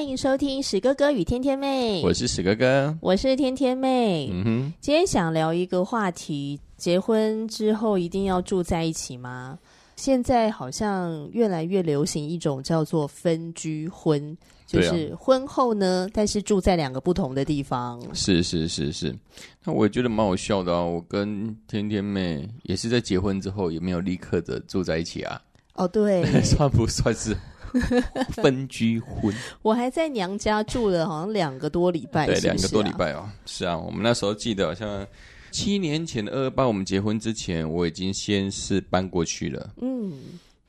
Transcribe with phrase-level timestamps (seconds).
[0.00, 4.30] 欢迎收听史哥哥与天天妹，我是史哥哥，我是天天妹。
[4.32, 9.58] 嗯哼，今天想聊一个话题：结婚之后一定要住在一起吗？
[9.96, 14.34] 现在好像越来越流行一种叫做分居婚，
[14.66, 18.00] 就是婚后呢，但是住在两个不同的地方。
[18.14, 19.14] 是是是是，
[19.62, 20.82] 那我也觉得蛮好笑的啊。
[20.82, 25.38] 我跟天天妹也是在结婚之后，也没有立刻的住在一起啊。
[25.74, 27.36] 哦，对， 算不算是？
[28.32, 32.52] 分居婚，我还在娘家住了好像两个多礼拜是不是啊？
[32.52, 33.28] 对，两个多礼拜哦。
[33.46, 35.06] 是啊，我们那时候记得好像
[35.50, 39.70] 七年前的二二八，我们结婚之前，我已经先是搬过去了。
[39.80, 40.12] 嗯，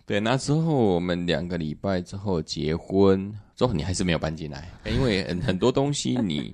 [0.05, 3.33] 对，那之后我们两个礼拜之后结婚。
[3.53, 6.51] 之后你还是没有搬进来，因为很 很多东西你，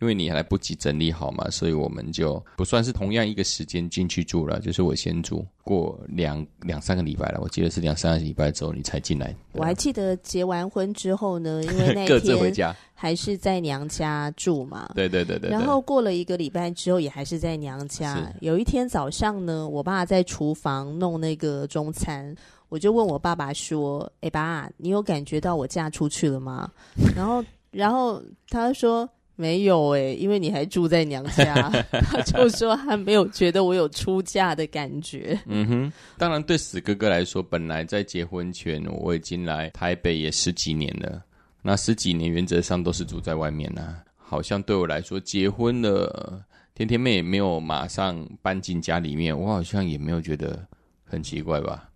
[0.00, 9.32] 因为你还来不及整理好嘛，所以我们就不算是同样一个时间进去住了，就是我先住过两两三个礼拜了，我记得是两三个礼拜之后你才进来。
[9.58, 14.90] 我还记得结完婚之后呢， 因为那各自回家，还是在娘家住嘛。
[14.94, 15.50] 对对对对。
[15.50, 18.32] 然后过了一个礼拜之后，也还是在娘家。
[18.40, 22.34] 有一天早上呢，我爸在厨房弄那个中餐。
[22.70, 26.70] 我就问我爸爸说：“哎、欸，爸，你有感觉到我嫁出去了吗？”
[27.16, 29.08] 然后，然后他说
[29.40, 31.70] ：“没有哎、欸，因为你还住在娘家。
[32.10, 35.38] ”他就说他没有觉得我有出嫁的感觉。
[35.46, 41.22] 嗯哼，当然对死哥哥来说，本来在结婚前我已经来台北也十几年了，
[41.62, 44.02] 那十几年原则上都是住在外面呐、啊。
[44.16, 46.42] 好像对我来说，结婚了，
[46.74, 50.66] 天天妹也没有马上搬进家里面，我好像也没有觉得
[51.04, 51.88] 很奇怪吧。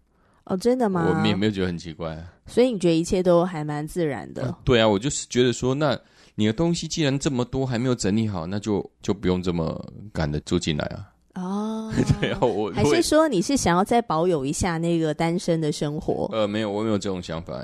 [0.45, 1.07] 哦，真的吗？
[1.09, 2.17] 我们也没有觉得很奇怪，
[2.47, 4.45] 所以你觉得一切都还蛮自然的。
[4.45, 4.59] 啊？
[4.65, 5.99] 对啊，我就是觉得说，那
[6.35, 11.09] 你的东西既然这么多，还没有整理好，那就就不用这么赶的住进来啊。
[11.35, 16.29] 哦， 对啊，我还是说你是想要再保有一下那个单身的生活？
[16.33, 17.63] 呃，没有，我没有这种想法。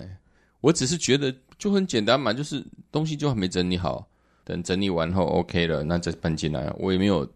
[0.61, 4.07] 我只是觉得就很简单嘛，就是东西就还没整理好，
[4.45, 6.73] 等整理完后 OK 了，那再搬进来。
[6.79, 7.29] 我也没有。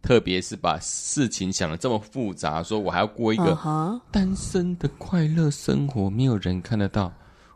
[0.00, 7.12] 特别是把事情想的这么复杂，说我还要过一个单身的快乐生活，没有人看得到，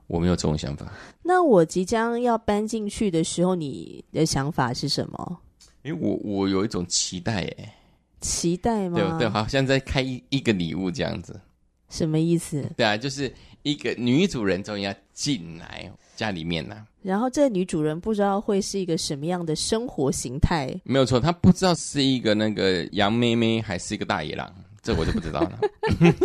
[0.06, 0.92] 我没有这种想法。
[1.22, 5.38] 那我即将要搬进去的时候，你的想法是什么？
[5.82, 7.74] 因为我我有一种期待，哎，
[8.20, 8.98] 期待吗？
[8.98, 11.41] 对对，好像在开一一个礼物这样子。
[11.88, 12.64] 什么意思？
[12.76, 16.86] 对啊，就是一个女主人终于要进来家里面了。
[17.02, 20.72] 然后这个女主人不知道会是一个什么样的生活形态。
[20.84, 25.60] 没有错，她不知道是一个那个杨妹妹还是一个大野狼，这我就不知道了。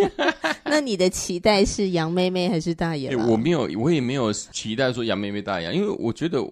[0.66, 3.30] 那你的期待是杨妹妹还是大野狼？
[3.30, 6.46] 我没有，我也没有期待说杨妹妹大野狼，因为我觉得。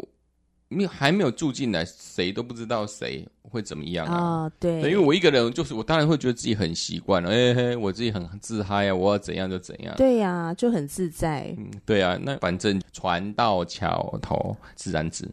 [0.68, 4.18] 没有，还没有住进来，谁都不知道谁会怎么样啊？
[4.18, 9.94] 哦、对，对，因为我一个人，就是我当然会觉得自己很习惯了，哎嘿，我自己很自嗨啊，我要怎样就怎样。
[9.96, 11.54] 对呀、啊，就很自在。
[11.60, 15.30] 嗯，对啊，那反正船到桥头自然直。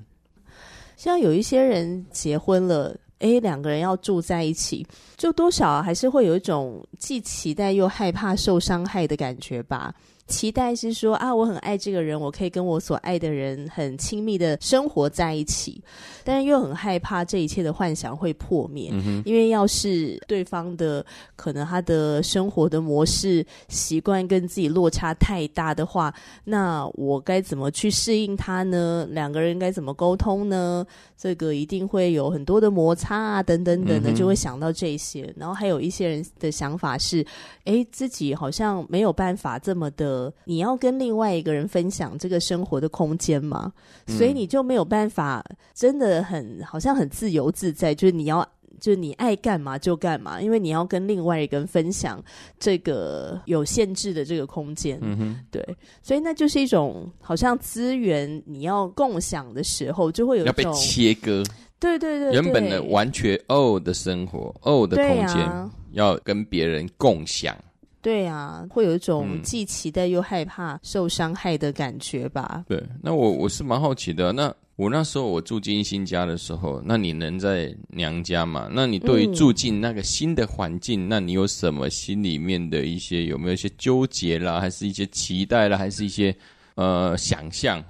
[0.99, 4.85] 像有一些人结婚了，哎，两个人要住在一起，
[5.17, 9.95] 就多少还是会有一种既期待又害怕受伤害的感觉吧。
[10.29, 15.83] 期待是说啊，我很爱这个人，我可以跟我所爱的人很亲密的生活在一起，
[16.25, 21.05] 但是又很害怕这一切的幻想会破灭，嗯，因为要是对方的
[21.37, 29.07] 可能他的生活的模式习惯跟自己落差太大的话，那我该怎么去适应他呢？
[29.11, 30.87] 两个人该怎么沟通呢？
[31.19, 35.33] 这个一定会有很多的摩擦啊，等等等的，就会想到这些。
[35.37, 37.25] 然后还有一些人的想法是，
[37.65, 40.22] 诶，自己好像没有办法这么的。
[40.23, 43.73] 呃，你要跟另外一个人分享这个生活的空间嘛，
[44.07, 48.47] 所以你就没有办法，真的很好像很自由自在，就是你要，
[48.81, 52.23] 就是你爱干嘛就干嘛，因为你要跟另外一个人分享
[52.59, 55.65] 这个有限制的这个空间，嗯哼，对，
[56.03, 61.45] 所以那就是一种好像资源你要共享的时候，就会有一种要被切割，
[61.81, 67.57] 对对对，对，原本的完全哦的生活哦的空间，啊，要跟别人共享。
[68.03, 72.65] 对啊，会有一种既期待又害怕受伤害的感觉吧？
[72.69, 74.33] 嗯、对，那我我是蛮好奇的。
[74.33, 78.69] 那我那时候我住进新家的时候，那你能在娘家嘛？
[78.73, 86.35] 那你对于住进那个新的环境，嗯、那你有什么心里面的一些有没有一些纠结啦，还是一些期待啦，还是一些
[86.75, 87.81] 呃想象？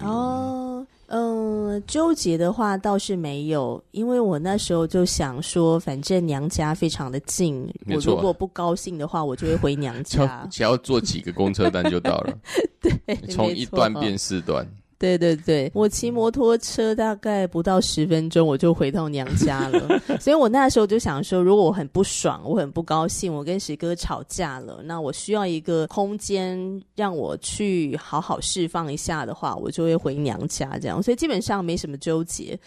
[0.00, 0.64] 哦。
[1.08, 12.38] 嗯，纠结的话倒是没有，因为我那时候就想说，反正娘家非常的近，我如果不高兴的话，我就会回娘家， 只要坐几个公车单就到了。
[12.80, 14.66] 对，从一段变四段。
[14.98, 20.00] 对对对，我骑摩托车大概不到十分钟，我就回到娘家了。
[20.18, 31.00] 所以我那时候就想说，如果我很不爽，我很不高兴，我跟石哥吵架了，那我需要一个空间让我去好好释放一下的话，我就会回娘家这样。
[31.00, 32.58] 所以基本上没什么纠结。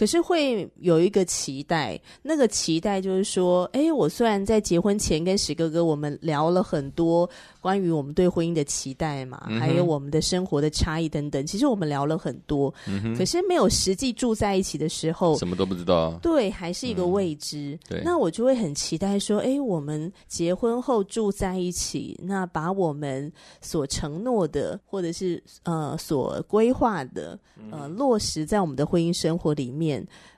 [0.00, 7.28] 可是会有一个期待，那个期待就是说，哎，我虽然在结婚前跟史哥哥我们聊了很多
[7.60, 17.72] 关于我们对婚姻的期待嘛，嗯、还有我们的生活的差异等等，其实我们聊了很多，嗯、可是没有实际住在一起的时候，什么都不知道，对，还是一个未知。
[17.72, 23.30] 嗯、对，那我就会很期待说，哎，我们结婚后住在一起，那把我们
[23.60, 27.38] 所承诺的，或者是呃所规划的，
[27.70, 29.89] 呃落实在我们的婚姻生活里面。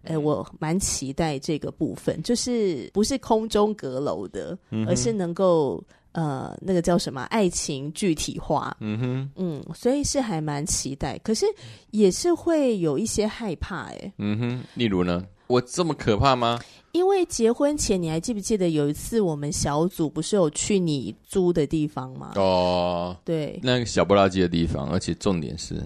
[0.03, 4.57] 哎，我蛮期待这个部分，就是不是空中阁楼的，
[4.87, 5.83] 而是能够
[6.13, 8.77] 呃，那个叫什么爱情具体化。
[8.81, 11.47] 嗯哼，嗯，所以是还蛮期待，可是
[11.91, 13.85] 也是会有一些害怕。
[13.85, 16.59] 哎，嗯哼，例如呢，我这么可怕吗？
[16.93, 22.33] 因为结婚前，你还记不记得有一次我们小组不是有去你租的地方吗？
[22.37, 25.83] 哦，对，那个小不拉几的地方，而且重点是。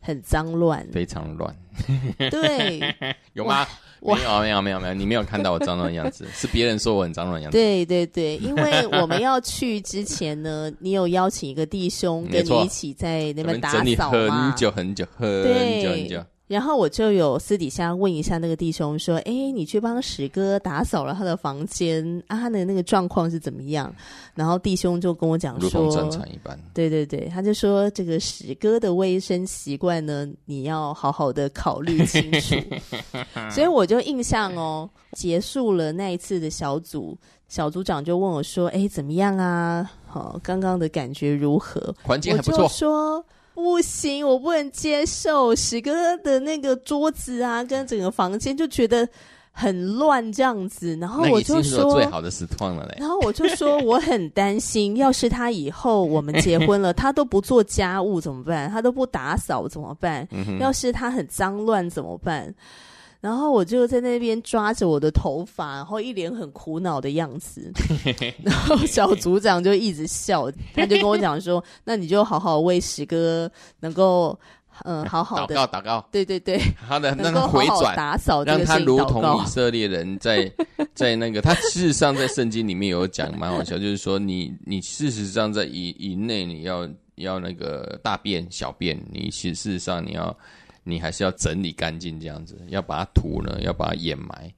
[0.00, 1.54] 很脏乱，非常乱。
[2.30, 2.80] 对，
[3.34, 3.66] 有吗？
[4.02, 4.94] 没有，没有，没有，没有。
[4.94, 7.58] 你没有看到我脏乱的样子， 是别人说我很脏乱的样子。
[7.58, 8.36] 对，对，对。
[8.38, 14.48] 因为我们要去之前呢， 你有邀请一个弟兄跟你一起在那边打扫吗？
[14.48, 16.24] 很久很久，很久很久。
[16.50, 22.36] 然后我就有私底下问一下那个弟兄说：“哎，你去帮史哥打扫了他的房间啊？
[22.40, 23.94] 他的那个状况是怎么样？”
[24.34, 32.56] 然后弟兄就跟我讲说：“如同正常一般。”对对对，他就说：“这个史哥的卫生习惯呢，你要好好的考虑清楚。
[33.48, 37.16] ”所以我就印象哦，结束了那一次的小组，
[37.46, 39.88] 小组长就问我说：“哎，怎么样啊？
[40.04, 42.66] 好，刚刚的感觉如何？”环境还不错。
[42.66, 43.24] 说。
[43.60, 49.08] 不行，我不能接受史哥的那个桌子啊，跟整个房间就觉得
[49.52, 50.96] 很乱这样子。
[51.00, 52.96] 然后我就说最好的是创了嘞。
[52.98, 58.70] 然后我就说我很担心，要是他以后我们结婚了， 他都不做家务怎么办？
[58.70, 60.26] 他都不打扫怎么办？
[60.30, 62.52] 嗯、要是他很脏乱怎么办？
[63.20, 67.70] 然后我就在那边抓着我的头发，然后一脸很苦恼的样子。
[68.42, 73.50] 然后小组长就一直笑，他就跟我讲说：“那你就好好为史哥
[73.80, 74.38] 能够
[74.84, 76.58] 嗯好好的祷告祷告，对对对，
[76.88, 80.50] 他的那个回转打扫，让他如同以色列人在
[80.94, 90.34] 在那个他事实上在圣经里面有讲蛮好笑，就是说你你事实上在以以内你要要那个大便小便，你事实上你要。”
[90.82, 94.52] 你还是要整理干净，这样子，要把它土呢，要把它掩埋，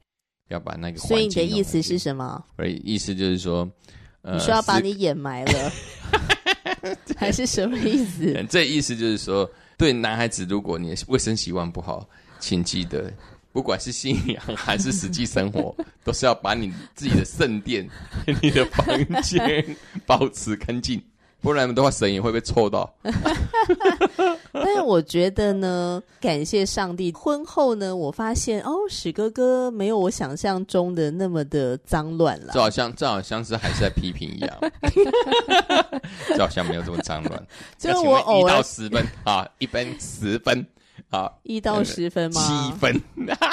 [0.49, 0.97] 要把那个。
[0.97, 2.43] 所以你的意思是什么？
[2.57, 3.69] 我的意思就是说，
[4.21, 5.69] 呃、你说要把你掩埋了，
[7.05, 8.33] 是 还是什么意思？
[8.49, 12.07] 这意思就是说，对男孩子，如果你的卫生习惯不好，
[12.39, 13.11] 请记得，
[13.51, 17.87] 不管是信仰还是实际生活， 都是要把你自己的圣殿、
[18.41, 18.85] 你的房
[19.21, 19.63] 间
[20.05, 21.01] 保持干净。
[21.43, 22.89] 不然的话，神也会被臭到。
[24.53, 32.53] 但是我觉得呢，感谢上帝，婚后呢，我发现哦，史哥哥没有我想象中的那么的脏乱了。
[32.53, 34.57] 就好像，这好像是还是在批评一样。
[36.35, 37.47] 就好像没有这么脏乱。
[37.77, 40.65] 就我偶尔一到十分啊，一分十分
[41.09, 42.41] 啊，一到十分吗？
[42.41, 43.01] 七分。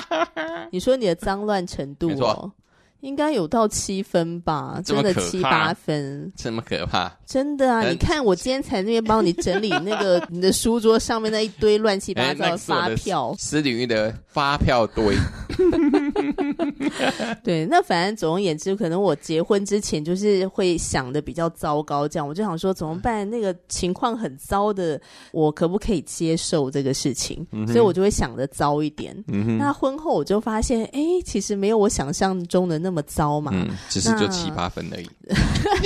[0.71, 2.53] 你说你的脏乱程度哦？
[3.01, 7.11] 应该有到七分吧，真的七八分，这么可怕？
[7.27, 7.83] 真的啊！
[7.83, 15.17] 你看我今天才那边帮你整理 那个你的书桌上面那一堆乱七八糟的发票，私领域的发票堆。
[17.43, 23.29] 对，那反正总而言之，可能我结婚之前就是会想的比较糟糕，这样我就想说怎么办？
[23.31, 25.01] 那个情况很糟的，
[25.33, 27.47] 我可不可以接受这个事情？
[27.67, 29.17] 所以我就会想的糟一点。
[29.59, 32.91] 那婚后我就发现，哎，其实没有我想象中的那。
[32.91, 33.53] 那么糟嘛？
[33.55, 35.09] 嗯，只是就七八分而已。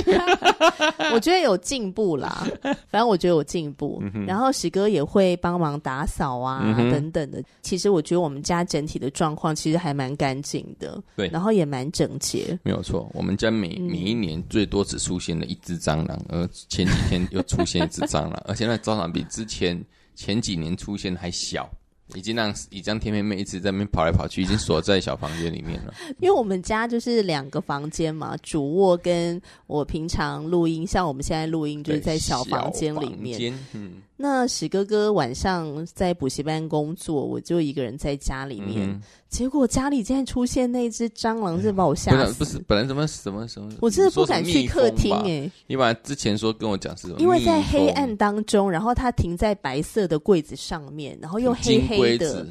[1.13, 2.47] 我觉得有进步啦，
[2.89, 4.01] 反正我觉得有进步。
[4.01, 7.43] 嗯、然后史哥也会帮忙打扫啊、嗯，等等的。
[7.61, 12.59] 其实我觉得我们家整体的状况其实还蛮干净的，对，然后也蛮整洁。
[12.63, 19.81] 没有错，我们家每每一年最多只出现了一只蟑螂，而前几天又出现一只蟑螂， 而且那蟑螂比之前
[20.13, 21.69] 前几年出现的还小。
[22.13, 25.93] 已经让已经天妹妹一直在那边跑来跑去，已经锁在小房间里面了。
[26.21, 33.51] 因为我们家就是两个房间嘛，主卧跟我平常录音，像我们现在录音就是在小房间里面。
[33.73, 33.93] 嗯。
[34.17, 38.89] 那史哥哥晚上在补习班工作，我就一个人在家里面。
[38.89, 42.33] 嗯、结果家里竟然出现那只蟑螂，是把我吓死。
[42.35, 43.69] 不是，本来怎么什么什么？
[43.81, 45.51] 我真的不敢去客厅哎、欸。
[45.67, 47.19] 你把之前说跟我讲是什么？
[47.19, 52.47] 因为在黑暗当中，然后它停在白色的柜子上面，然后又黑黑的。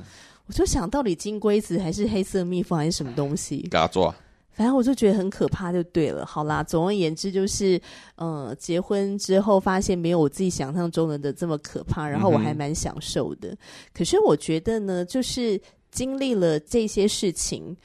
[0.47, 3.66] 我就想到底金龟子还是黑色蜜蜂还是什么东西？
[3.71, 4.14] 嘎抓。
[4.54, 6.25] 反正我就觉得很可怕，就对了。
[6.25, 7.80] 好啦，总而言之就是，
[8.14, 13.50] 呃，结婚之后发现没有我自己想象中的的这么可怕，然后我还蛮享受的。
[13.50, 13.58] 嗯。
[13.92, 17.76] 可是我觉得呢，就是经历了这些事情，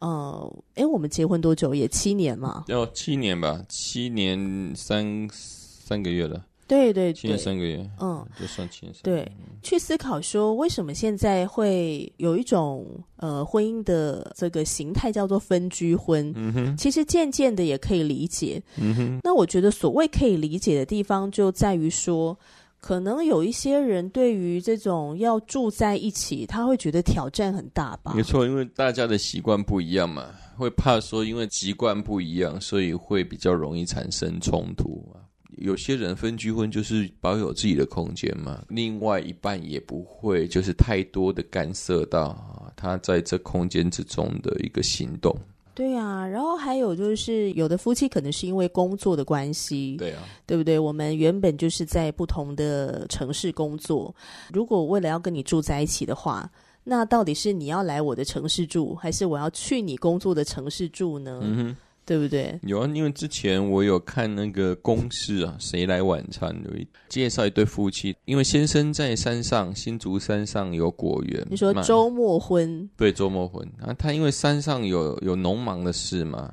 [0.00, 1.74] 呃，哎，我们结婚多久？
[1.74, 2.64] 也七年嘛？
[2.66, 6.44] 要七年吧，七年三三个月了。
[6.66, 9.24] 对对对，前三个月，嗯，就算前三个月。
[9.24, 9.32] 对，
[9.62, 16.32] 去思考说为什么现在会有一种呃婚姻的这个形态叫做分居婚。
[16.34, 18.60] 嗯哼，其实渐渐的也可以理解。
[18.76, 22.36] 嗯哼，那我觉得所谓可以理解的地方就在于说，
[22.80, 28.12] 可能有一些人对于这种要住在一起，他会觉得挑战很大吧？
[28.14, 35.22] 没错，因为大家的习惯不一样嘛，会怕说因为习惯不一样，所以会比较容易产生冲突啊。
[35.58, 45.34] 有些人分居婚就是保有自己的空间嘛，另外一半也不会就是太多的干涉到他在这空间之中的一个行动。
[45.74, 50.78] 对啊，然后还有就是有的夫妻可能是因为工作的关系，对啊，对不对？
[50.78, 54.14] 我们原本就是在不同的城市工作，
[54.52, 56.50] 如果为了要跟你住在一起的话，
[56.82, 61.40] 那到底是你要来我的城市住，还是我要去你工作的城市住呢？
[61.42, 61.76] 嗯哼。
[62.06, 62.58] 对不对？
[62.62, 72.88] 有啊，因为之前我有看那个公式啊，谁来晚餐有一介绍一对夫妻，因为先生在山上新竹山上有果园，你说周末婚？
[72.96, 76.48] 对，周末婚啊，他因为山上有有农忙的事嘛，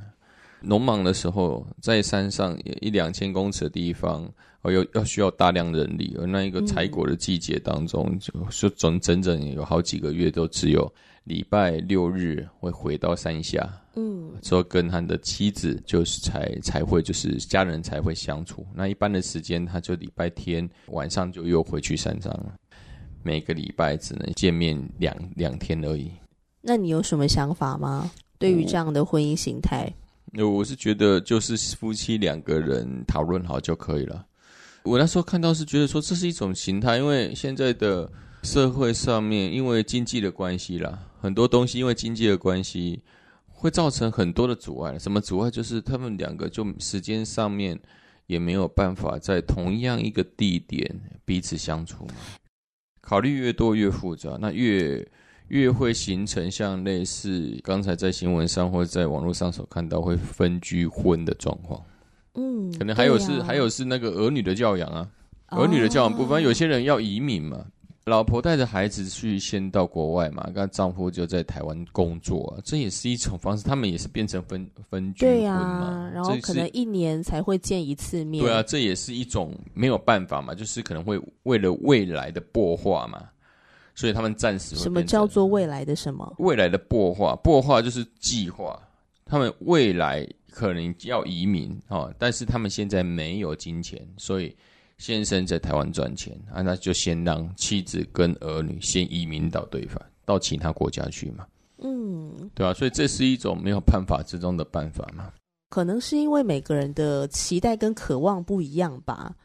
[0.60, 4.27] 农忙的时候在山上一两千公尺的地方，
[4.63, 10.91] 哦，有要需要大量人力，而那一个采果的季节当中，嗯、就整整整有好几个月都只有。
[11.25, 13.65] 礼拜六日会回到山下，
[13.96, 18.66] 嗯，之后跟他的妻子就是才才会就是家人才会相处。
[18.74, 22.54] 那一般的时间，他就礼拜天晚上就又回去山上了。
[23.22, 26.12] 每个礼拜只能见面两两天而已。
[26.62, 28.12] 那你有什么想法吗？
[28.40, 29.94] 对于这样的婚姻形态？
[30.38, 34.26] 我，我是觉得就是夫妻两个人讨论好就可以了。
[34.84, 41.00] 我那时候看到是觉得说这是一种形态，因为现在的社会上面因为经济的关系啦。
[41.22, 43.02] 很多东西因为经济的关系，
[43.63, 45.00] 会造成很多的阻碍。
[45.00, 45.50] 什么阻碍？
[45.50, 47.79] 就是他们两个就时间上面
[48.27, 52.15] 也没有办法在同样一个地点彼此相处嘛。
[53.00, 55.08] 考虑越多越复杂，那越
[55.48, 61.82] 越会形成像类似刚才在新闻上或者在网络上所看到会分居婚的状况。
[62.34, 65.10] 嗯，可能还有是、啊、还有是那个儿女的教养啊，
[65.48, 67.65] 儿女的教养部分，有些人要移民嘛。
[68.05, 73.63] 老婆带着孩子去先到国外嘛，跟丈夫就在台湾工作，啊，这也是一种方式。
[73.63, 78.43] 他们也是变成分分居婚嘛，对啊，然后可能一年才会见一次面。
[78.43, 83.24] 对啊，这也是一种没有办法嘛，就是可能会为了未来的破化嘛，
[83.95, 84.75] 所以他们暂时。
[84.75, 86.36] 什么叫做未来的什么？
[86.39, 88.77] 未来的破化，破化就是计划。
[89.25, 94.53] 他们未来可能要移民哦，但是他们现在没有金钱，所以。
[94.98, 101.46] 先生在台湾赚钱啊，那就先让妻子跟儿女先移民到对方到其他国家去嘛。
[101.86, 105.32] 嗯，对啊，所以这是一种没有办法之中的办法嘛。
[105.70, 109.36] 可能是因为每个人的期待跟渴望不一样吧。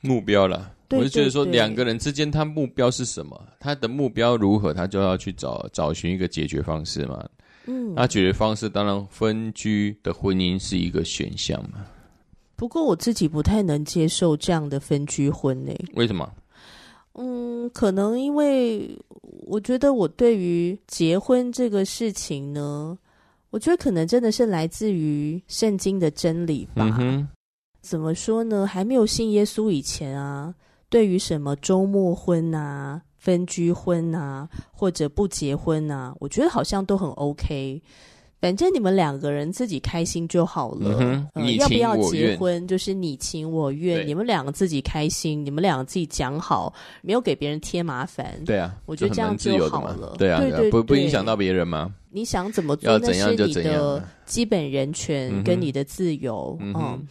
[0.00, 3.40] 目标啦，我就觉得说两个人之间，他目标是什么？
[3.60, 7.28] 他的目标如何，他就要去找找寻一个解决方式嘛。
[7.66, 11.84] 嗯，那解决方式当然分居的婚姻是一个选项嘛。
[12.56, 15.72] 不过我自己不太能接受这样的分居婚呢？
[15.94, 16.28] 为什么？
[17.12, 18.98] 嗯，可能因为
[19.46, 22.98] 我觉得我对于结婚这个事情呢，
[23.50, 26.96] 我觉得可能真的是来自于圣经的真理吧。
[27.00, 27.28] 嗯。
[27.82, 28.66] 怎么说呢？
[28.66, 30.52] 还没有信耶稣以前啊，
[30.88, 37.80] 对于什么周末婚啊、分居婚啊，或者不结婚啊，我觉得好像都很 OK。
[38.38, 40.96] 反正你们两个人自己开心就好了。
[41.00, 48.38] 嗯呃、要不要结婚，就是你情我愿，你们两个自己开心，你们两个自己讲好，没有给别人添麻烦。
[48.44, 50.14] 对啊，我觉得这样就好了。
[50.18, 51.92] 对啊，对对对，不不影响到别人吗？
[52.10, 56.56] 你想怎么做，那是你的基本人权跟你的自由。
[56.60, 57.08] 嗯，嗯，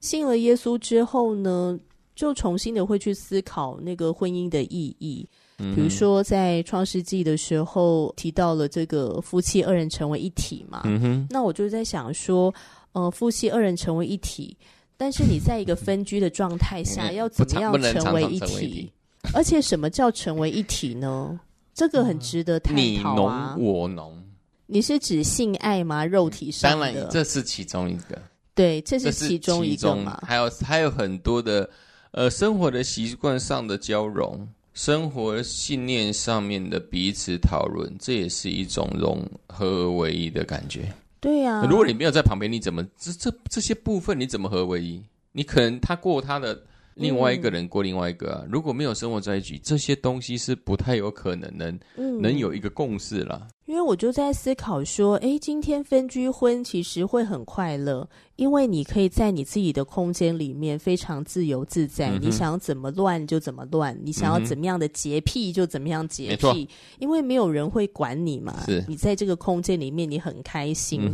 [0.00, 1.78] 信了耶稣之后呢，
[2.14, 5.28] 就重新的会去思考那个婚姻的意义。
[5.58, 10.84] 比如说，在创世纪的时候提到了这个夫妻二人成为一体嘛，
[11.28, 12.54] 那我就在想说，
[12.92, 14.56] 呃，夫妻二人成为一体，
[14.96, 18.92] 但是你在一个分居的状态下，要怎么样成为一体？
[19.34, 21.40] 而且什么叫成为一体呢？
[21.74, 23.54] 这个很值得探讨啊。
[23.56, 24.22] 你侬我侬，
[24.66, 26.06] 你是指性爱吗？
[26.06, 26.86] 肉体上的？
[26.86, 28.16] 当然，这是其中一个。
[28.54, 30.22] 对，这是其中一个嘛。
[30.24, 31.68] 还有还有很多的，
[32.12, 34.48] 呃，生活的习惯上的交融。
[34.78, 40.94] 生活信念上面的彼此讨论，这也是一种融合而为一的感觉。
[41.18, 45.02] 对呀、啊，如果你没有在旁边，你怎么这这这些部分你怎么合为一？
[45.32, 46.62] 你可能他过他的。
[46.98, 53.46] 另外一个人过另外一个啊，如果没有生活在一起，这些东西是不太有可能能、嗯、能有一个共识了。
[53.66, 68.64] 因为我就在思考说，哎，今天分居婚其实会很快乐，因为你可以在你自己的空间里面非常自由自在，嗯、你想怎么乱就怎么乱，你想要怎么样的洁癖就怎么样洁癖，嗯、因为没有人会管你嘛。
[68.64, 71.12] 是你在这个空间里面，你很开心。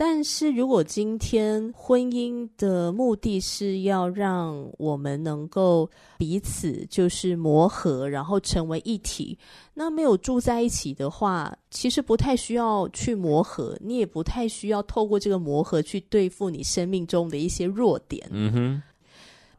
[0.00, 9.36] 但是如果今天婚姻的目的是要让我们能够彼此就是磨合，然后成为一体，
[9.74, 18.24] 那没有住在一起的话，其实不太需要去磨合，你也不太需要透过这个磨合去对付你生命中的一些弱点。
[18.30, 18.82] 嗯哼。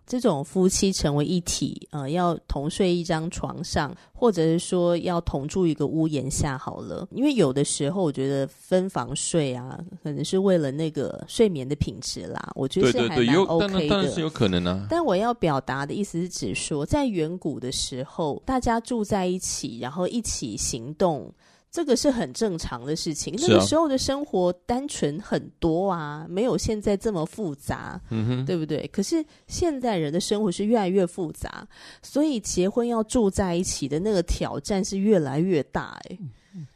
[0.09, 7.07] 这种夫妻成为一体，呃，要同睡一张床上，或者是说要同住一个屋檐下好了。
[7.11, 12.51] 因为有的时候，我觉得分房睡啊，可能是为了那个睡眠的品质啦。
[12.55, 14.87] 我觉得是还蛮 OK 的，当然是有可能啊。
[14.89, 21.31] 但我要表达的意思是指说，在远古的时候，大家住在一起，然后一起行动。
[21.71, 23.33] 这个是很正常的事情。
[23.38, 28.88] 那个时候的生活单纯很多啊，没有现在这么复杂，嗯哼，对不对？
[28.91, 31.67] 可是现在人的生活是越来越复杂，
[32.01, 35.95] 所以结婚要住在一起的那个挑战是越来越大。
[36.09, 36.17] 哎，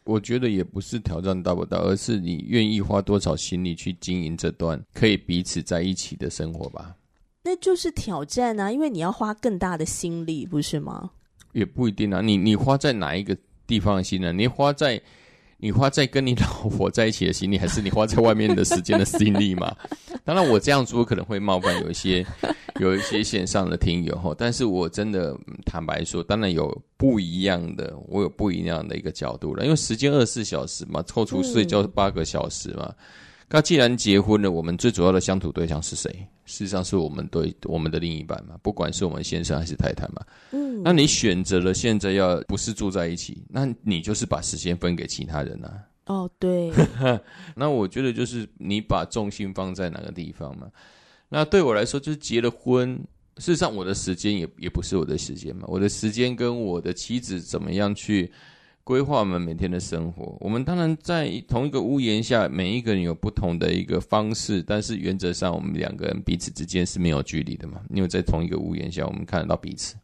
[0.03, 6.95] 我觉得也不是挑战大不大，而是你愿意花多少心力去经营这段可以彼此在一起的生活吧。
[7.41, 11.10] 那就是挑战啊，因为你要花更大的心力，不是吗？
[11.51, 13.36] 也不一定啊，你你花在哪一个？
[13.67, 14.32] 地方的心呢？
[14.34, 15.02] 你花在
[15.58, 19.73] 你花在跟你老婆在一起的心力，还是你花在外面的时间的心力嘛？
[20.26, 22.26] 当然，我这样说可能会冒犯有一些
[22.80, 32.86] 有一些线上的听友哈，但是我真的坦白说，当然有不一样的，我有不一样的一个角度了，因为时间二十四小时嘛，抽出睡觉八个小时嘛。
[32.88, 32.95] 嗯
[33.49, 36.10] 那既然结婚了，我们最主要的相处对象是谁？
[36.45, 40.21] 事实上是我们对我们的另一半嘛，不管是我们先生还是太太嘛。
[40.51, 45.84] 嗯，那你选择了现在要不是住在一起，那你就是把时间分给其他人啊。
[46.08, 46.71] 哦，对。
[47.56, 50.67] 那我觉得就是你把重心放在哪个地方嘛。
[51.29, 52.95] 那对我来说，就是结了婚，
[53.38, 58.32] 事实上我的时间也也不是我的时间嘛，我的时间跟我的妻子怎么样去。
[58.86, 69.96] 规划我们每天的生活，我们当然在同一个屋檐下，每一个人有不同的一个方式，但是原则上，我们两个人彼此之间是没有距离的嘛，因为在同一个屋檐下，我们看得到彼此。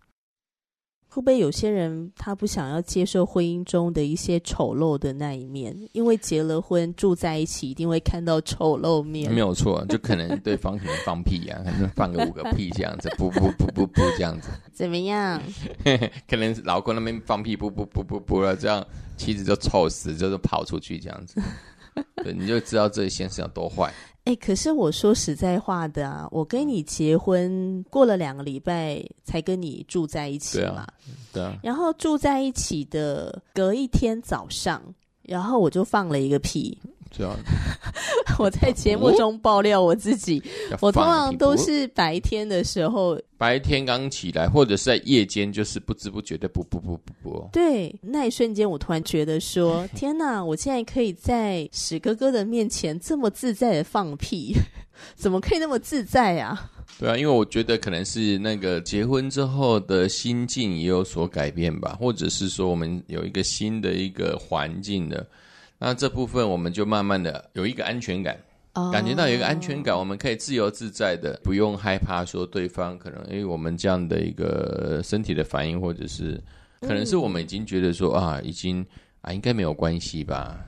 [1.12, 5.76] 会不会有些人他不想要接受婚姻中的一些丑陋的那一面？
[5.92, 9.34] 因为结了婚住在一起，一定会看到丑陋面。
[9.34, 14.50] 没有错，就可能对方可能放屁呀、啊，可能放个五个屁这样子， 不不不不不这样子。
[14.72, 15.42] 怎么样？
[16.30, 18.86] 可能老公那边放屁，不不不不不了，这样
[19.18, 21.42] 妻子就臭死，就是跑出去这样子。
[22.24, 23.94] 对，你就知道这些先生有多坏。
[24.26, 30.86] 哎、欸，可是我说实在话的啊，我跟你结婚过了两个礼拜才跟你住在一起嘛，
[31.34, 34.82] 对啊，对啊，然后住在一起的隔一天早上，
[35.24, 36.78] 然后我就放了一个屁。
[37.12, 37.36] 这样，
[38.38, 40.42] 我在节目中爆料我自己，
[40.80, 47.50] 我通常都是白天的时候，白天刚起来，或者是在夜间，就是不知不觉的不不不不不。
[47.52, 54.56] 对，那一瞬间，我突然觉得说， 天哪，我竟然可以在史哥哥的面前这么自在的放屁，
[55.16, 56.72] 怎么可以那么自在啊？
[57.00, 65.26] 对啊，因为我觉得可能是那个结婚之后的心境也有所改变吧，或者是说我们有一个新的一个环境的。
[65.80, 68.38] 那这部分我们就慢慢的有一个安全感
[68.74, 68.92] ，oh.
[68.92, 76.40] 感觉到有一个安全感，我们可以自由自在的，不用害怕说对方可能因为我们这样的一个身体的反应，或者是
[76.82, 78.86] 可能是我们已经觉得说啊，已经
[79.22, 80.60] 啊应该没有关系吧。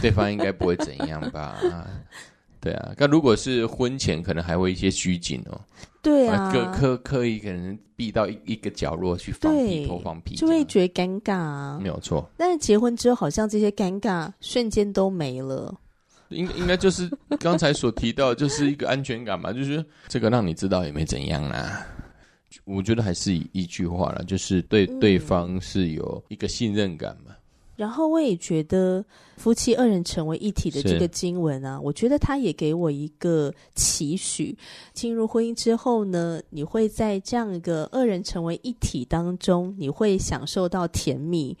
[0.00, 1.56] 对方应该不会怎样吧？
[2.64, 5.60] 对啊，那如果是婚前，可能还会一些拘谨哦。
[6.00, 11.78] 对啊，刻刻刻意可能避到一一个角落去放屁，偷放屁，就会觉得尴尬啊。
[11.80, 15.74] 没有错，但是结婚之后，好像这些尴尬瞬间都没了。
[16.30, 21.86] 应应该就是刚才所提到，就是一个安全感嘛，就是这个让你知道也没怎样啦。
[22.64, 27.34] 我觉得还是一一句话啦，就是对对方是有一个信任感嘛。
[27.76, 29.04] 然后我也觉得
[29.36, 34.56] 夫妻二人成为一体的这个经文啊，我觉得他也给我一个期许：
[34.92, 41.56] 进入婚姻之后呢，你会在这样一个二人成为一体当中，你会享受到甜蜜，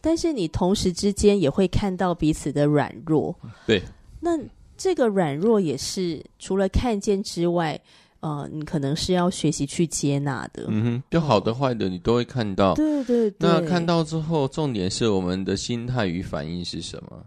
[0.00, 3.34] 但是你同时之间也会看到彼此的软弱。
[3.66, 3.82] 对，
[4.20, 4.38] 那
[4.76, 7.80] 这个软弱也是除了看见之外。
[8.20, 13.36] 呃，你可能是要学习去接纳的，嗯哼，就好的坏的你都会看到，对对对。
[13.38, 17.24] 那看到之后，重点是我们的心态与反应是什么？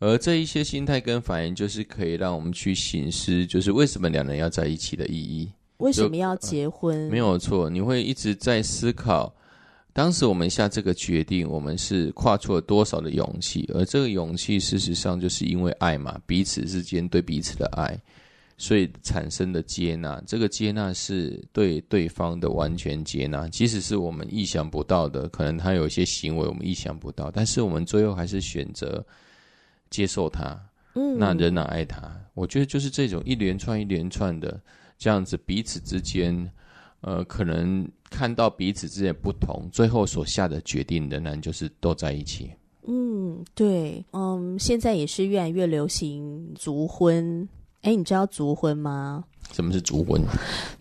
[0.00, 7.04] 而这一些心态跟反应，就是可以让我们去醒思，就是为什么两人要在一起的意义，为什么要结婚？
[7.04, 9.32] 呃，没有错，你会一直在思考，
[9.92, 13.70] 当时我们下这个决定，我们是跨出了多少的勇气？
[13.72, 17.96] 而这个勇气，事实上就是因为爱嘛，彼此之间对彼此的爱。
[18.56, 29.04] 所以产生的接纳，这个接纳是对对方的完全接纳，即使是我们意想不到的，可能他有一些行为我们意想不到，但是我们最后还是选择
[29.90, 30.56] 接受他，
[30.94, 32.10] 嗯，那仍然爱他。
[32.34, 34.60] 我觉得就是这种一连串一连串的
[34.96, 36.48] 这样子，彼此之间，
[37.00, 42.50] 呃，可能看到彼此之间不同，最后所下的决定仍然就是都在一起。
[42.86, 47.48] 嗯，对，嗯，现在也是越来越流行族婚。
[47.84, 49.24] 哎，你知道族婚吗？
[49.52, 50.20] 什么是族婚？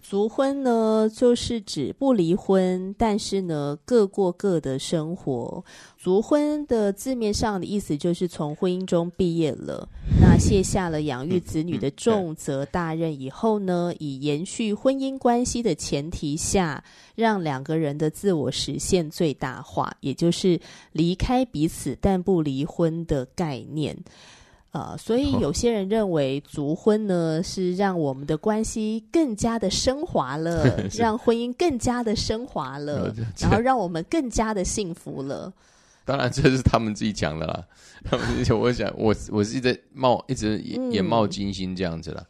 [0.01, 5.63] 族婚呢，就是指不离婚，但是呢，各过各的生活。
[5.97, 9.87] 族婚的字面上的意思就是从婚姻中毕业了，
[10.21, 16.81] 那卸下了养育子女的重责大任以后呢，以延续婚姻关系的前提下，
[17.15, 20.57] 让两个人的自我实现最大化，也就是
[20.93, 23.95] 离开彼此但不离婚的概念。
[24.73, 30.65] 呃，所以有些人认为族婚呢，是让我们的关系更加的升华了
[30.97, 35.53] 让婚姻更加的升华了，然后让我们更加的幸福了。
[36.05, 37.63] 当然，这是他们自己讲的啦。
[38.03, 38.25] 他们
[38.59, 42.25] 我想，我我是在冒，一直眼眼冒金星这样子啦。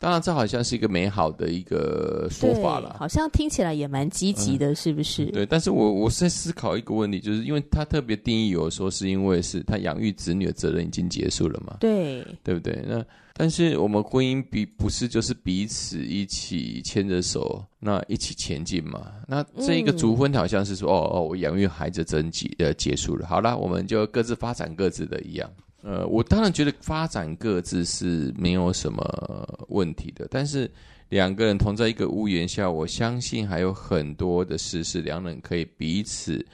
[0.00, 5.24] 当然，这好像是一个美好的一个说法了，好像听起来也蛮积极的，是不是？
[5.24, 11.76] 嗯、对，但是我我在思考一个问题，就是因为他特别定义，有说是因为是他养育子女的责任已经结束了嘛？
[11.80, 12.80] 对，对不对？
[12.86, 19.12] 那但是我们婚姻比不是就是彼此一起牵着手，那一起前进嘛？
[19.26, 25.50] 那这一个族婚好像是说，嗯、哦哦，我养育孩子真结呃结束了，好了，我们就各自发展各自的一样。
[25.82, 30.70] 呃，我当然觉得发展各自是没有什么问题的，但是
[31.08, 36.44] 两个人同在一个屋檐下，我相信还有很多的事是两人可以彼此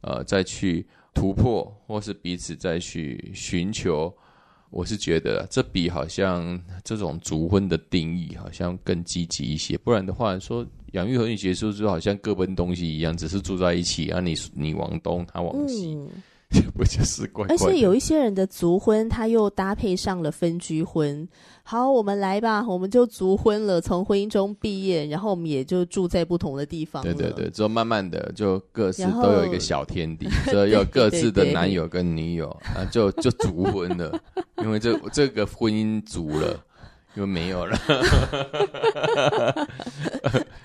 [0.00, 4.12] 呃再去突破，或是彼此再去寻求。
[4.70, 15.98] 我是觉得这比好像这种族婚的定义好像更积极一些，不然的话说养育和你结束之后，好像各奔东西一样，只是住在一起啊，你你往东，他往西。
[16.76, 17.54] 不就是怪怪？
[17.54, 21.26] 而且有一些人的族婚，他又搭配上了分居婚。
[21.64, 27.02] 好，我们来吧，我们就族婚了，从婚姻中毕业，然后我们也就住在不同的地方。
[27.04, 34.20] 对对对，之后慢慢的就各自都有一个小天地，所以有各自的男友跟女友， 啊，就就族婚了，
[34.58, 36.60] 因为这这个婚姻族了，
[37.14, 37.78] 因为没有了。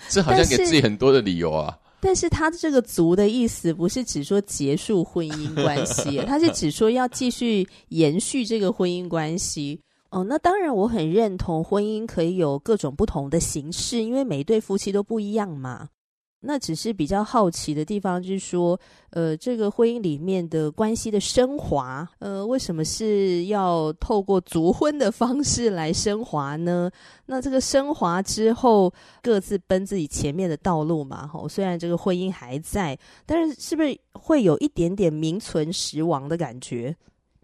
[0.10, 1.78] 这好像给自己很多的理由啊。
[2.00, 9.82] 但是他这个“族”的意思不是只说结束婚姻关系， 他是只说要继续延续这个婚姻关系。
[10.10, 15.90] 哦，那当然我很认同婚姻可以有各种不同的形式，因为每一对夫妻都不一样嘛。
[16.40, 26.90] 那只是比较好奇的地方，就是说，呃，这个婚姻里面的关系的升华，呃，为什么是要透过族婚的方式来升华呢？
[27.26, 36.96] 那这个升华之后，各自奔自己前面的道路嘛，吼，虽然这个婚姻还在，但是是不是会有一点点名存实亡的感觉？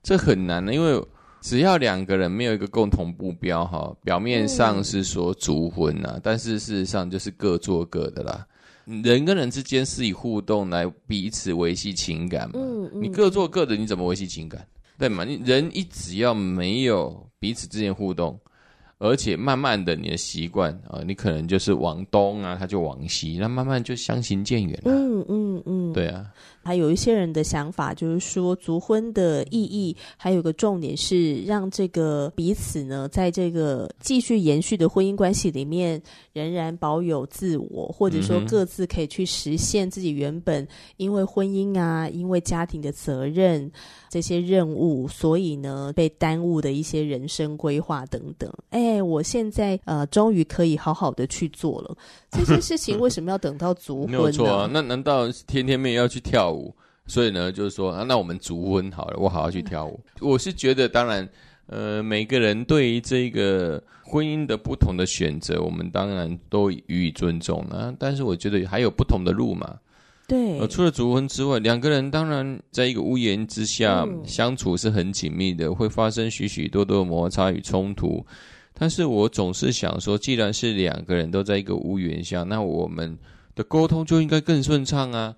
[0.03, 1.03] 这很难的，因为
[1.41, 8.45] 只要两个人没有一个共同目标，哈，表面上是说族婚呐，嗯，但是事实上就是各做各的啦。
[8.85, 12.55] 人跟人之间是以互动来彼此维系情感嘛？
[12.55, 14.65] 嗯嗯、你各做各的，你怎么维系情感？
[14.97, 15.23] 对嘛？
[15.23, 18.39] 你人一只要没有彼此之间互动，
[18.99, 24.91] 而且慢慢的你的习惯啊，你可能就是往东啊，他就往西，那慢慢就相行渐远了。
[24.91, 26.25] 嗯嗯嗯，对啊。
[26.63, 40.65] 还有一些人的想法，就是说，族婚的意义还有个重点是让这个彼此呢，在这个继续延续的婚姻关系里面，仍然保有自我，或者说各自可以去实现自己原本
[40.97, 43.69] 因为婚姻啊，因为家庭的责任
[44.09, 48.49] 这些任务，所以呢被耽误的一些人生规划等等。
[48.69, 51.95] 哎，我现在呃，终于可以好好的去做了
[52.31, 52.97] 这些事情。
[53.01, 54.17] 为什么要等到族婚呢？
[54.17, 56.73] 没有错啊，那难道天天妹要去跳舞？
[57.05, 59.99] 所以呢，就是说啊，那我们足婚好了，我好好去跳舞。
[60.21, 61.27] 我是觉得，当然，
[61.65, 67.93] 呃，每个人对于这个婚姻的不同的选择，我们当然都予以尊重啊。
[67.99, 69.79] 但是我觉得还有不同的路嘛。
[70.29, 70.57] 对。
[70.59, 78.25] 呃，除了足婚之外，两个人当然在一个屋檐之下相处是很紧密的，会发生许许多多的摩擦与冲突。
[78.73, 83.17] 但是我总是想说，既然是两个人都在一个屋檐下，那我们
[83.55, 85.35] 的沟通就应该更顺畅啊。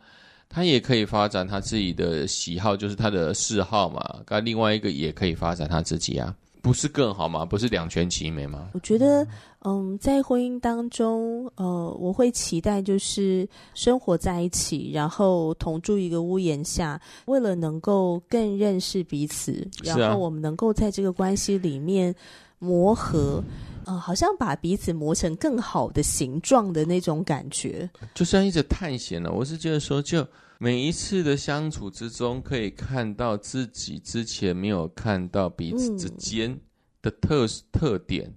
[0.50, 4.22] 他也可以发展他自己的喜好，就是他的嗜好嘛。
[4.30, 7.46] 那另外一个也可以发展他自己啊，不是更好吗？
[7.46, 8.70] 不是两全其美吗？
[8.74, 9.28] 我觉得，
[9.66, 22.16] 嗯，在婚姻当中，呃，我会期待就是生活在一起，然后同住一个屋檐下，为了能够更认识彼此，然后我们能够在这个关系里面
[22.60, 23.44] 磨合。
[23.44, 29.32] 嗯，好像把彼此磨成更好的形状的那种感觉，就像一直探险了。
[29.32, 36.60] 我是觉得说，就每一次的相处之中，可以看到自己之前没有看到彼此之间
[37.02, 38.34] 的特、嗯、特点。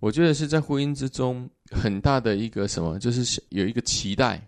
[0.00, 4.46] 我觉得是在婚姻之中很大的一个什么，就是有一个期待。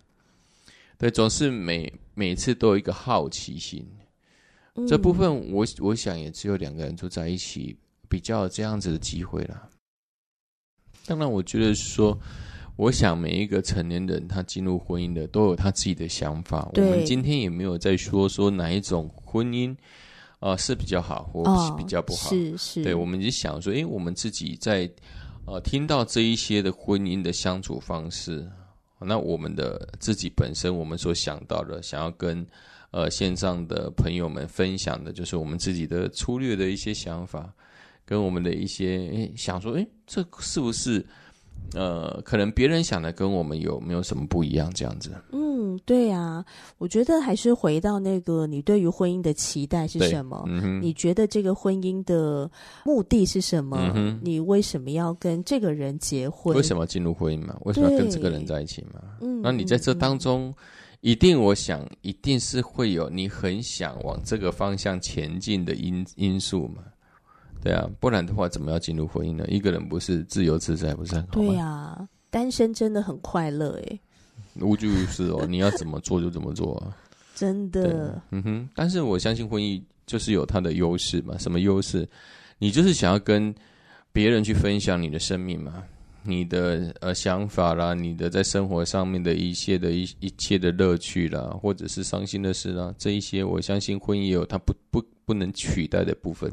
[0.98, 3.86] 对，总是每每次都有一个好奇心。
[4.74, 9.68] 嗯、这部分我我想也只有两个人住在一起比较有这样子的机会了。
[11.06, 12.18] 当然，我觉得说，
[12.74, 16.68] 我想每一个成年人他进入婚姻的都有他自己的想法。
[16.74, 19.72] 我们今天也没有在说说哪一种婚姻
[20.40, 22.28] 啊、呃、是比较好，或是比较不好。
[22.28, 24.90] 哦、是是，对，我们就想说，诶，我们自己在
[25.46, 28.46] 呃听到这一些的婚姻的相处方式，
[28.98, 32.44] 那我们的自己本身，我们所想到的，想要跟
[32.90, 37.54] 呃线上的朋友们分享的，就是我们自己的粗略的一些想法。
[38.06, 41.04] 跟我们的一些诶想说，诶，这是不是
[41.74, 44.72] 呃，可能别人想的跟我们有没有什么不一样？
[44.72, 45.10] 这样子。
[45.32, 46.44] 嗯，对啊，
[46.78, 50.44] 我觉得还是回到那个，你对于婚姻的期待是什么？
[50.46, 52.48] 嗯，你觉得这个婚姻的
[52.84, 53.90] 目的是什么？
[53.96, 56.56] 嗯，你为什么要跟这个人结婚？
[56.56, 57.58] 为什么进入婚姻嘛？
[57.62, 59.00] 为什么要跟这个人在一起嘛？
[59.20, 60.54] 嗯，那你在这当中，
[61.00, 66.84] 一定我想，一定是会有你很想往这个方向前进的因因素嘛。
[67.66, 69.44] 对啊，不然的话，怎么要进入婚姻呢？
[69.48, 71.32] 一个人不是自由自在，不是很好吗？
[71.32, 73.98] 对呀、啊，单身真的很快乐哎。
[74.60, 76.96] 无拘无束哦， 你要怎么做就怎么做啊。
[77.34, 78.68] 真的，嗯哼。
[78.74, 81.36] 但是我相信婚姻就是有它的优势嘛。
[81.38, 82.08] 什么优势？
[82.58, 83.54] 你就是想要跟
[84.12, 85.82] 别人去分享你的生命嘛，
[86.22, 96.50] 你的呃想法啦，你的在生活上面的一切的一一切的乐趣啦，或者是伤心的事啦，这一些我相信婚姻也有它不不不能取代的部分。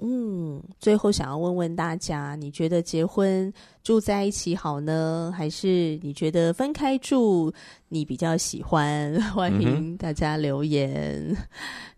[0.00, 3.52] 嗯，最后想要问问大家，你觉得结婚
[3.82, 7.52] 住在一起好呢，还是你觉得分开住
[7.88, 9.14] 你比较喜欢？
[9.32, 11.36] 欢迎大家留言。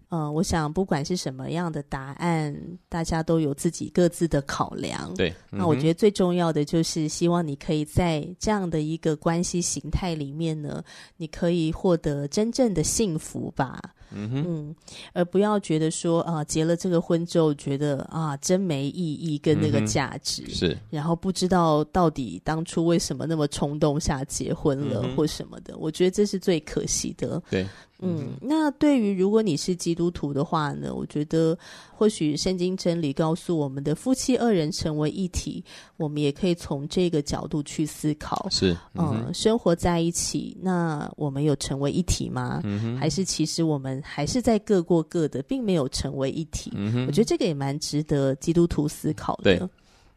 [0.09, 2.57] 嗯我想不管是什么样的答案，
[2.89, 5.13] 大家都有自己各自的考量。
[5.15, 10.83] 对，嗯、那我觉得最重要的就是希望你可以在这样的一个关系形态里面呢，
[11.17, 13.81] 你可以获得真正的幸福吧。
[14.12, 14.75] 嗯哼，嗯，
[15.12, 27.42] 而不要觉得说啊、呃，结了这个婚之后，觉得啊，真没意义跟那个价值、嗯、是，然后不知道到底当初为什么那么冲动下结婚了、嗯、或什么的，我觉得这是最可惜的。
[27.51, 27.66] 对。
[28.01, 31.59] 嗯，那对于如果你是基督徒的话呢，我觉得
[31.97, 35.64] 或许圣经真理告诉我们的夫妻二人成为一体，
[35.97, 38.47] 我们也可以从这个角度去思考。
[38.51, 42.61] 是，嗯，嗯，生活在一起，那我们有成为一体吗？
[42.64, 46.73] 嗯，还是其实我们还是在各过各的，并没有成为一体？
[46.75, 49.69] 嗯，我觉得这个也蛮值得基督徒思考的。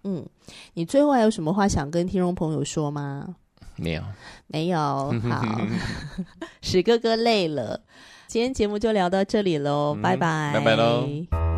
[0.04, 0.26] 嗯，
[0.74, 3.36] 你最后还有什么话想跟听众朋友说吗？
[3.76, 4.04] 没有，
[4.48, 4.80] 没有。
[5.30, 5.62] 好，
[6.62, 7.82] 史哥哥累了，
[8.28, 11.49] 今天节目就聊到这里喽，嗯、拜拜，拜拜喽。